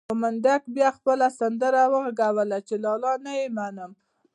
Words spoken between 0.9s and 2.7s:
خپله سندره وغږوله